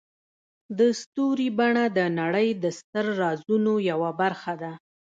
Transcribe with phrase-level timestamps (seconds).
[0.77, 4.71] د ستوري بڼه د نړۍ د ستر رازونو یوه برخه ده.